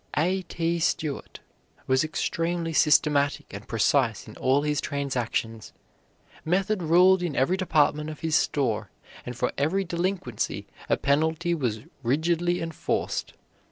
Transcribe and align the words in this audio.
A. 0.17 0.41
T. 0.41 0.79
Stewart 0.79 1.41
was 1.85 2.03
extremely 2.03 2.73
systematic 2.73 3.53
and 3.53 3.67
precise 3.67 4.27
in 4.27 4.35
all 4.37 4.63
his 4.63 4.81
transactions. 4.81 5.73
Method 6.43 6.81
ruled 6.81 7.21
in 7.21 7.35
every 7.35 7.55
department 7.55 8.09
of 8.09 8.21
his 8.21 8.35
store, 8.35 8.89
and 9.27 9.37
for 9.37 9.51
every 9.59 9.83
delinquency 9.83 10.65
a 10.89 10.97
penalty 10.97 11.53
was 11.53 11.81
rigidly 12.01 12.61
enforced. 12.63 13.33